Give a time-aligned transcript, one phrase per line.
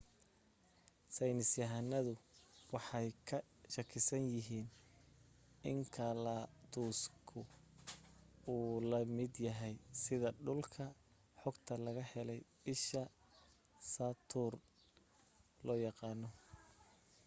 [1.15, 2.13] saynis yahanadu
[2.73, 3.37] waxay ka
[3.73, 4.67] shakisan yahiin
[5.71, 7.39] inkaladuska
[8.53, 10.83] uu la mid yahay sida dhulka
[11.41, 12.41] xogta laga helay
[12.73, 13.01] isha
[13.93, 14.59] saturn
[15.65, 16.29] loo yaqaano